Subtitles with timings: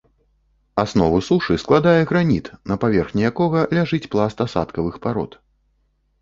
[0.83, 5.39] Аснову сушы складае граніт, на паверхні якога ляжыць пласт асадкавых парод.